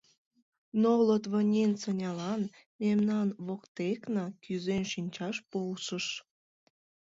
[0.81, 2.41] Но Лотвонен Сонялан
[2.81, 6.05] мемнан воктекна кӱзен шинчаш полшыш.